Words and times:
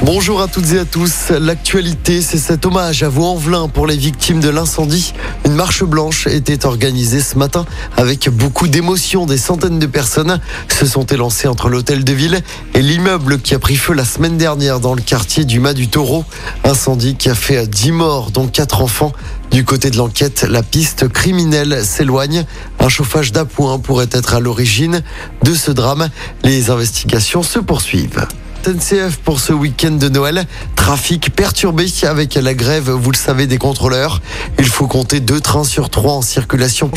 Bonjour 0.00 0.42
à 0.42 0.48
toutes 0.48 0.72
et 0.72 0.78
à 0.80 0.84
tous. 0.84 1.30
L'actualité, 1.30 2.20
c'est 2.20 2.38
cet 2.38 2.66
hommage 2.66 3.02
à 3.02 3.08
Vaux-en-Velin 3.08 3.68
pour 3.68 3.86
les 3.86 3.96
victimes 3.96 4.40
de 4.40 4.50
l'incendie. 4.50 5.14
Une 5.46 5.54
marche 5.54 5.82
blanche 5.84 6.26
était 6.26 6.66
organisée 6.66 7.20
ce 7.20 7.38
matin 7.38 7.64
avec 7.96 8.28
beaucoup 8.28 8.68
d'émotion. 8.68 9.24
Des 9.24 9.38
centaines 9.38 9.78
de 9.78 9.86
personnes 9.86 10.40
se 10.68 10.84
sont 10.84 11.06
élancées 11.06 11.48
entre 11.48 11.68
l'hôtel 11.68 12.04
de 12.04 12.12
ville 12.12 12.42
et 12.74 12.82
l'immeuble 12.82 13.38
qui 13.40 13.54
a 13.54 13.58
pris 13.58 13.76
feu 13.76 13.94
la 13.94 14.04
semaine 14.04 14.36
dernière 14.36 14.80
dans 14.80 14.94
le 14.94 15.00
quartier 15.00 15.44
du 15.44 15.60
Mas 15.60 15.74
du 15.74 15.88
Taureau. 15.88 16.24
Incendie 16.64 17.14
qui 17.14 17.30
a 17.30 17.34
fait 17.34 17.66
10 17.66 17.92
morts, 17.92 18.30
dont 18.30 18.46
4 18.46 18.82
enfants. 18.82 19.12
Du 19.50 19.64
côté 19.64 19.90
de 19.90 19.96
l'enquête, 19.96 20.44
la 20.48 20.62
piste 20.62 21.08
criminelle 21.08 21.84
s'éloigne. 21.84 22.44
Un 22.80 22.88
chauffage 22.88 23.32
d'appoint 23.32 23.78
pourrait 23.78 24.10
être 24.10 24.34
à 24.34 24.40
l'origine 24.40 25.02
de 25.44 25.54
ce 25.54 25.70
drame. 25.70 26.10
Les 26.42 26.70
investigations 26.70 27.42
se 27.42 27.60
poursuivent. 27.60 28.26
SNCF 28.64 29.18
pour 29.18 29.40
ce 29.40 29.52
week-end 29.52 29.90
de 29.90 30.08
Noël. 30.08 30.46
Trafic 30.74 31.34
perturbé 31.36 31.86
avec 32.04 32.34
la 32.34 32.54
grève, 32.54 32.88
vous 32.88 33.10
le 33.10 33.16
savez, 33.16 33.46
des 33.46 33.58
contrôleurs. 33.58 34.22
Il 34.58 34.64
faut 34.64 34.86
compter 34.86 35.20
deux 35.20 35.40
trains 35.40 35.64
sur 35.64 35.90
trois 35.90 36.14
en 36.14 36.22
circulation 36.22 36.90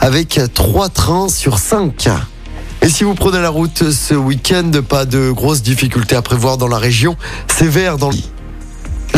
avec 0.00 0.40
trois 0.54 0.88
trains 0.88 1.28
sur 1.28 1.58
cinq. 1.58 2.08
Et 2.80 2.88
si 2.88 3.04
vous 3.04 3.14
prenez 3.14 3.38
la 3.38 3.50
route 3.50 3.90
ce 3.90 4.14
week-end, 4.14 4.70
pas 4.88 5.04
de 5.04 5.30
grosses 5.30 5.62
difficultés 5.62 6.16
à 6.16 6.22
prévoir 6.22 6.56
dans 6.56 6.68
la 6.68 6.78
région. 6.78 7.16
C'est 7.48 7.68
vert 7.68 7.98
dans 7.98 8.08
le... 8.08 8.16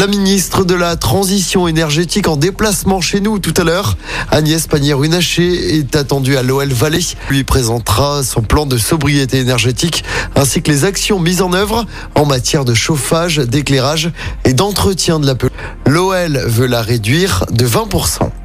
La 0.03 0.09
ministre 0.09 0.65
de 0.65 0.75
la 0.75 0.97
Transition 0.97 1.69
énergétique 1.69 2.27
en 2.27 2.37
déplacement 2.37 3.01
chez 3.01 3.21
nous 3.21 3.39
tout 3.39 3.55
à 3.57 3.63
l'heure, 3.63 3.97
Agnès 4.33 4.67
Pannier-Runacher, 4.67 5.77
est 5.77 5.95
attendue 5.95 6.37
à 6.37 6.43
l'OL 6.43 6.73
Valley. 6.73 6.99
Lui 7.31 7.45
présentera 7.45 8.25
son 8.25 8.43
plan 8.43 8.67
de 8.67 8.77
sobriété 8.79 9.39
énergétique 9.39 10.03
ainsi 10.35 10.61
que 10.61 10.73
les 10.73 10.85
actions 10.85 11.21
mises 11.21 11.41
en 11.41 11.53
œuvre 11.53 11.87
en 12.17 12.27
matière 12.27 12.65
de 12.65 12.75
chauffage, 12.75 13.37
d'éclairage 13.37 14.11
et 14.45 14.55
d'entretien 14.55 15.21
de 15.21 15.27
la 15.29 15.37
pelouse. 15.37 15.55
L'OL 15.87 16.37
veut 16.49 16.67
la 16.67 16.83
réduire 16.83 17.47
de 17.53 17.65
20%. 17.65 18.42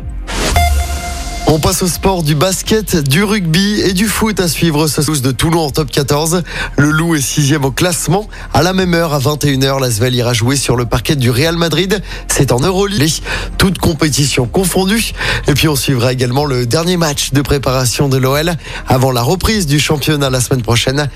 On 1.50 1.60
passe 1.60 1.82
au 1.82 1.88
sport 1.88 2.24
du 2.24 2.36
basket, 2.36 2.98
du 2.98 3.24
rugby 3.24 3.80
et 3.80 3.94
du 3.94 4.08
foot 4.08 4.38
à 4.42 4.50
suivre 4.50 4.88
ce 4.88 5.00
de 5.22 5.32
Toulon 5.32 5.62
en 5.62 5.70
top 5.70 5.90
14. 5.90 6.44
Le 6.76 6.92
Loup 6.92 7.16
est 7.16 7.22
sixième 7.22 7.64
au 7.64 7.72
classement. 7.72 8.28
À 8.54 8.62
la 8.62 8.74
même 8.74 8.94
heure, 8.94 9.14
à 9.14 9.20
21h, 9.20 9.80
l'Asvel 9.80 10.14
ira 10.14 10.34
jouer 10.34 10.58
sur 10.58 10.76
le 10.76 10.86
parquet 10.86 11.16
du 11.16 11.32
Real 11.32 11.56
Madrid. 11.56 12.04
C'est 12.28 12.52
en 12.52 12.60
Euroleague, 12.60 13.22
toute 13.58 13.78
compétition 13.78 14.46
confondue. 14.46 15.14
Et 15.48 15.54
puis 15.54 15.70
on 15.70 15.78
suivra 15.78 16.12
également 16.12 16.44
le 16.44 16.66
dernier 16.66 16.98
match 16.98 17.32
de 17.32 17.42
préparation 17.42 18.10
de 18.10 18.18
l'OL 18.18 18.52
avant 18.86 19.12
la 19.12 19.22
reprise 19.22 19.68
du 19.68 19.80
championnat 19.80 20.30
la 20.30 20.42
semaine 20.42 20.64
prochaine. 20.64 21.10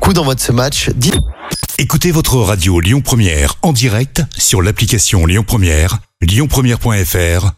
Coup 0.00 0.14
d'envoi 0.14 0.34
de 0.34 0.40
ce 0.40 0.52
match. 0.52 0.88
Écoutez 1.76 2.10
votre 2.10 2.36
radio 2.38 2.80
Lyon 2.80 3.02
Première 3.02 3.56
en 3.60 3.74
direct 3.74 4.22
sur 4.38 4.62
l'application 4.62 5.26
Lyon 5.26 5.44
Première, 5.46 5.98
lyonpremière.fr 6.22 7.57